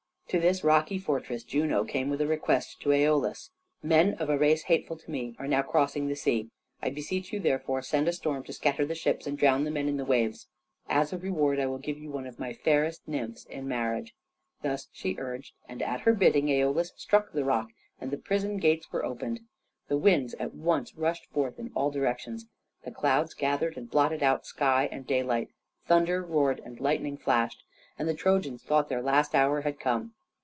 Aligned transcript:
To 0.31 0.39
this 0.39 0.63
rocky 0.63 0.97
fortress 0.97 1.43
Juno 1.43 1.83
came 1.83 2.09
with 2.09 2.21
a 2.21 2.25
request 2.25 2.79
to 2.83 2.89
Æolus. 2.91 3.49
"Men 3.83 4.13
of 4.13 4.29
a 4.29 4.37
race 4.37 4.63
hateful 4.63 4.95
to 4.95 5.11
me 5.11 5.35
are 5.37 5.45
now 5.45 5.61
crossing 5.61 6.07
the 6.07 6.15
sea. 6.15 6.47
I 6.81 6.89
beseech 6.89 7.33
you, 7.33 7.41
therefore, 7.41 7.81
send 7.81 8.07
a 8.07 8.13
storm 8.13 8.41
to 8.45 8.53
scatter 8.53 8.85
the 8.85 8.95
ships 8.95 9.27
and 9.27 9.37
drown 9.37 9.65
the 9.65 9.71
men 9.71 9.89
in 9.89 9.97
the 9.97 10.05
waves. 10.05 10.47
As 10.87 11.11
a 11.11 11.17
reward 11.17 11.59
I 11.59 11.65
will 11.65 11.79
give 11.79 11.97
you 11.97 12.09
one 12.11 12.25
of 12.27 12.39
my 12.39 12.53
fairest 12.53 13.05
nymphs 13.05 13.43
in 13.43 13.67
marriage." 13.67 14.15
Thus 14.61 14.87
she 14.93 15.17
urged, 15.19 15.53
and 15.67 15.81
at 15.81 15.99
her 15.99 16.13
bidding 16.13 16.45
Æolus 16.45 16.91
struck 16.95 17.33
the 17.33 17.43
rock 17.43 17.67
and 17.99 18.09
the 18.09 18.17
prison 18.17 18.55
gates 18.55 18.89
were 18.89 19.03
opened. 19.03 19.41
The 19.89 19.97
winds 19.97 20.33
at 20.35 20.53
once 20.53 20.95
rushed 20.95 21.25
forth 21.25 21.59
in 21.59 21.73
all 21.75 21.91
directions. 21.91 22.45
The 22.85 22.91
clouds 22.91 23.33
gathered 23.33 23.75
and 23.75 23.91
blotted 23.91 24.23
out 24.23 24.45
sky 24.45 24.87
and 24.93 25.05
daylight, 25.05 25.49
thunder 25.87 26.23
roared 26.23 26.61
and 26.63 26.79
lightning 26.79 27.17
flashed, 27.17 27.63
and 27.99 28.07
the 28.07 28.13
Trojans 28.13 28.63
thought 28.63 28.87
their 28.87 29.01
last 29.01 29.35
hour 29.35 29.59
had 29.63 29.77
come. 29.77 30.13